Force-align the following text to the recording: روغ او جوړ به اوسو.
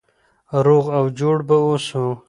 روغ 0.65 0.85
او 0.97 1.03
جوړ 1.19 1.37
به 1.47 1.57
اوسو. 1.65 2.05